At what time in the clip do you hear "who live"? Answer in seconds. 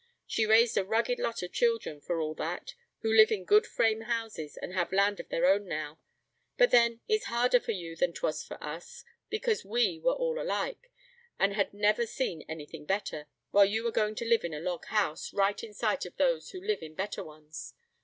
3.01-3.31, 16.49-16.81